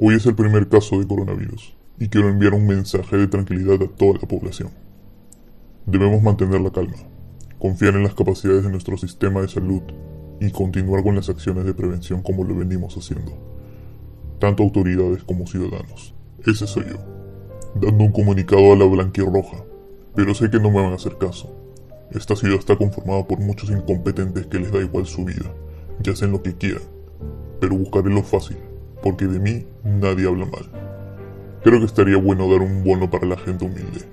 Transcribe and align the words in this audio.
Hoy 0.00 0.14
es 0.14 0.26
el 0.26 0.36
primer 0.36 0.68
caso 0.68 1.00
de 1.00 1.08
coronavirus 1.08 1.74
y 1.98 2.06
quiero 2.08 2.28
enviar 2.28 2.54
un 2.54 2.68
mensaje 2.68 3.16
de 3.16 3.26
tranquilidad 3.26 3.82
a 3.82 3.88
toda 3.88 4.20
la 4.20 4.28
población. 4.28 4.70
Debemos 5.86 6.22
mantener 6.22 6.60
la 6.60 6.70
calma, 6.70 6.98
confiar 7.58 7.96
en 7.96 8.04
las 8.04 8.14
capacidades 8.14 8.62
de 8.62 8.70
nuestro 8.70 8.96
sistema 8.96 9.40
de 9.40 9.48
salud 9.48 9.82
y 10.40 10.52
continuar 10.52 11.02
con 11.02 11.16
las 11.16 11.28
acciones 11.28 11.64
de 11.64 11.74
prevención 11.74 12.22
como 12.22 12.44
lo 12.44 12.54
venimos 12.54 12.96
haciendo, 12.96 13.32
tanto 14.38 14.62
autoridades 14.62 15.24
como 15.24 15.48
ciudadanos. 15.48 16.14
Ese 16.46 16.68
soy 16.68 16.84
yo, 16.90 16.98
dando 17.74 18.04
un 18.04 18.12
comunicado 18.12 18.72
a 18.72 18.76
la 18.76 18.84
blanquirroja, 18.84 19.64
pero 20.14 20.32
sé 20.32 20.48
que 20.48 20.60
no 20.60 20.70
me 20.70 20.80
van 20.80 20.92
a 20.92 20.94
hacer 20.94 21.18
caso. 21.18 21.52
Esta 22.12 22.36
ciudad 22.36 22.60
está 22.60 22.76
conformada 22.76 23.26
por 23.26 23.40
muchos 23.40 23.68
incompetentes 23.70 24.46
que 24.46 24.60
les 24.60 24.70
da 24.70 24.78
igual 24.78 25.06
su 25.06 25.24
vida, 25.24 25.52
ya 26.00 26.12
hacen 26.12 26.30
lo 26.30 26.40
que 26.40 26.54
quieran, 26.54 26.84
pero 27.58 27.76
buscaré 27.76 28.10
lo 28.10 28.22
fácil, 28.22 28.58
porque 29.02 29.26
de 29.26 29.38
mí 29.38 29.66
nadie 29.84 30.26
habla 30.26 30.46
mal. 30.46 30.68
Creo 31.62 31.80
que 31.80 31.86
estaría 31.86 32.16
bueno 32.16 32.50
dar 32.50 32.60
un 32.60 32.84
bono 32.84 33.10
para 33.10 33.26
la 33.26 33.36
gente 33.36 33.64
humilde. 33.64 34.04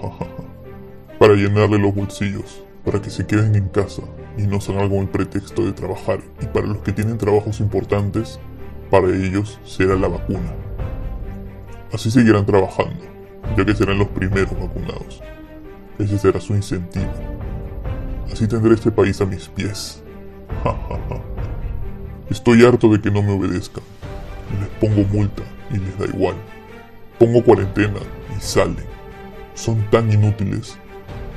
para 1.18 1.34
llenarle 1.34 1.78
los 1.78 1.94
bolsillos, 1.94 2.62
para 2.84 3.00
que 3.00 3.10
se 3.10 3.26
queden 3.26 3.54
en 3.54 3.68
casa 3.68 4.02
y 4.36 4.42
no 4.42 4.60
salgan 4.60 4.88
con 4.88 4.98
el 4.98 5.08
pretexto 5.08 5.64
de 5.64 5.72
trabajar. 5.72 6.20
Y 6.40 6.46
para 6.46 6.66
los 6.66 6.78
que 6.78 6.92
tienen 6.92 7.18
trabajos 7.18 7.60
importantes, 7.60 8.40
para 8.90 9.08
ellos 9.08 9.60
será 9.64 9.96
la 9.96 10.08
vacuna. 10.08 10.52
Así 11.92 12.10
seguirán 12.10 12.44
trabajando, 12.44 13.04
ya 13.56 13.64
que 13.64 13.74
serán 13.74 13.98
los 13.98 14.08
primeros 14.08 14.58
vacunados. 14.58 15.22
Ese 15.98 16.18
será 16.18 16.40
su 16.40 16.54
incentivo. 16.54 17.12
Así 18.32 18.48
tendré 18.48 18.74
este 18.74 18.90
país 18.90 19.20
a 19.20 19.26
mis 19.26 19.48
pies. 19.48 20.02
Estoy 22.34 22.64
harto 22.66 22.88
de 22.88 23.00
que 23.00 23.12
no 23.12 23.22
me 23.22 23.30
obedezcan. 23.30 23.84
Les 24.58 24.68
pongo 24.80 25.06
multa 25.08 25.44
y 25.70 25.74
les 25.74 25.96
da 25.96 26.06
igual. 26.06 26.34
Pongo 27.16 27.44
cuarentena 27.44 28.00
y 28.36 28.40
salen. 28.40 28.84
Son 29.54 29.80
tan 29.88 30.10
inútiles. 30.10 30.76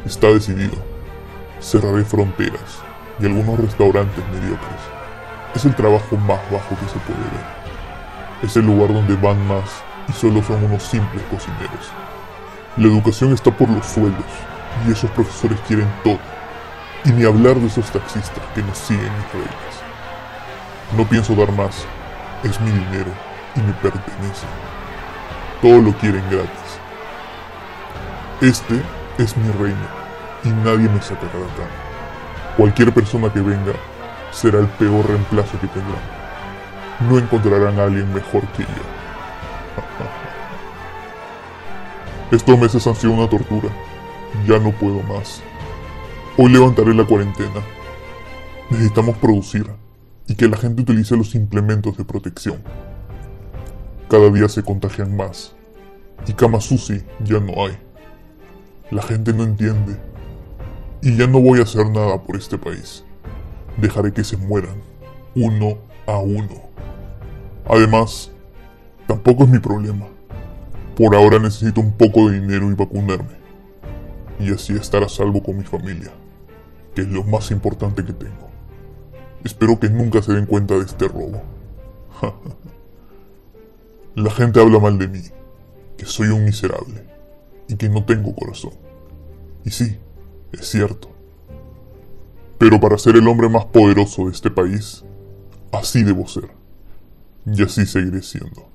Está 0.08 0.26
decidido. 0.30 0.74
Cerraré 1.62 2.04
fronteras 2.04 2.80
y 3.20 3.28
algunos 3.28 3.60
restaurantes 3.60 4.24
mediocres. 4.34 4.82
Es 5.54 5.66
el 5.66 5.76
trabajo 5.76 6.18
más 6.18 6.42
bajo 6.52 6.76
que 6.80 6.88
se 6.88 6.98
puede 7.06 7.20
ver. 7.20 8.42
Es 8.42 8.58
el 8.58 8.66
lugar 8.66 8.92
donde 8.92 9.16
van 9.18 9.48
más 9.48 9.70
y 10.10 10.14
solo 10.14 10.42
son 10.42 10.64
unos 10.64 10.82
simples 10.82 11.22
cocineros. 11.30 11.92
La 12.76 12.88
educación 12.88 13.34
está 13.34 13.56
por 13.56 13.70
los 13.70 13.86
suelos 13.86 14.26
y 14.88 14.92
esos 14.94 15.12
profesores 15.12 15.60
quieren 15.68 15.88
todo. 16.04 16.18
Y 17.06 17.12
ni 17.12 17.24
hablar 17.24 17.56
de 17.58 17.68
esos 17.68 17.86
taxistas 17.92 18.44
que 18.56 18.64
nos 18.64 18.80
siguen 18.80 19.04
mis 19.04 19.32
reglas. 19.32 19.87
No 20.96 21.04
pienso 21.04 21.36
dar 21.36 21.52
más. 21.52 21.86
Es 22.44 22.60
mi 22.62 22.72
dinero 22.72 23.12
y 23.56 23.60
me 23.60 23.74
pertenece. 23.74 24.46
Todo 25.62 25.82
lo 25.82 25.92
quieren 25.98 26.24
gratis. 26.30 26.80
Este 28.40 28.82
es 29.18 29.36
mi 29.36 29.52
reino 29.52 29.88
y 30.44 30.50
nadie 30.50 30.88
me 30.88 31.02
sacará 31.02 31.34
de 31.34 31.46
acá. 31.46 31.68
Cualquier 32.56 32.94
persona 32.94 33.34
que 33.34 33.42
venga 33.42 33.74
será 34.32 34.60
el 34.60 34.68
peor 34.68 35.08
reemplazo 35.08 35.60
que 35.60 35.68
tendrán. 35.68 36.02
No 37.10 37.18
encontrarán 37.18 37.80
a 37.80 37.84
alguien 37.84 38.14
mejor 38.14 38.48
que 38.50 38.64
yo. 38.64 38.68
Estos 42.32 42.58
meses 42.58 42.86
han 42.88 42.96
sido 42.96 43.14
una 43.14 43.30
tortura. 43.30 43.70
Ya 44.46 44.58
no 44.60 44.72
puedo 44.72 45.02
más. 45.04 45.42
Hoy 46.38 46.52
levantaré 46.52 46.94
la 46.94 47.04
cuarentena. 47.04 47.62
Necesitamos 48.70 49.18
producir 49.18 49.68
y 50.28 50.36
que 50.36 50.48
la 50.48 50.58
gente 50.58 50.82
utilice 50.82 51.16
los 51.16 51.36
implementos 51.36 51.98
de 51.98 52.06
protección. 52.06 52.58
Cada 54.10 54.30
día 54.30 54.48
se 54.50 54.64
contagian 54.64 55.16
más 55.16 55.54
y 56.28 56.34
camas 56.34 56.66
sushi 56.66 57.04
ya 57.24 57.40
no 57.40 57.66
hay. 57.66 57.78
La 58.92 59.02
gente 59.02 59.34
no 59.34 59.44
entiende 59.44 59.98
y 61.02 61.16
ya 61.18 61.28
no 61.28 61.40
voy 61.40 61.60
a 61.60 61.64
hacer 61.64 61.90
nada 61.90 62.22
por 62.22 62.36
este 62.36 62.58
país. 62.58 63.04
Dejaré 63.78 64.12
que 64.12 64.24
se 64.24 64.38
mueran 64.38 64.82
uno 65.36 65.78
a 66.06 66.18
uno. 66.18 66.68
Además, 67.70 68.32
tampoco 69.08 69.44
es 69.44 69.50
mi 69.50 69.60
problema. 69.60 70.08
Por 70.96 71.16
ahora 71.16 71.38
necesito 71.38 71.80
un 71.80 71.92
poco 71.92 72.30
de 72.30 72.40
dinero 72.40 72.72
y 72.72 72.76
vacunarme. 72.76 73.38
Y 74.40 74.52
así 74.54 74.74
estar 74.74 75.04
a 75.04 75.10
salvo 75.10 75.44
con 75.44 75.58
mi 75.58 75.64
familia, 75.64 76.12
que 76.96 77.02
es 77.02 77.08
lo 77.08 77.24
más 77.24 77.52
importante 77.52 78.04
que 78.04 78.14
tengo. 78.14 78.47
Espero 79.48 79.80
que 79.80 79.90
nunca 79.90 80.22
se 80.22 80.34
den 80.34 80.46
cuenta 80.46 80.74
de 80.74 80.82
este 80.82 81.08
robo. 81.08 81.42
La 84.16 84.30
gente 84.30 84.60
habla 84.60 84.78
mal 84.78 85.00
de 85.00 85.08
mí, 85.08 85.22
que 85.96 86.06
soy 86.06 86.28
un 86.28 86.44
miserable 86.44 87.06
y 87.70 87.78
que 87.78 87.88
no 87.88 88.04
tengo 88.04 88.36
corazón. 88.36 88.74
Y 89.64 89.72
sí, 89.72 89.98
es 90.52 90.68
cierto. 90.68 91.10
Pero 92.58 92.82
para 92.82 92.98
ser 92.98 93.16
el 93.16 93.26
hombre 93.26 93.48
más 93.48 93.64
poderoso 93.64 94.26
de 94.26 94.32
este 94.32 94.52
país, 94.52 95.06
así 95.72 96.04
debo 96.04 96.28
ser. 96.28 96.50
Y 97.46 97.64
así 97.64 97.86
seguiré 97.86 98.24
siendo. 98.24 98.68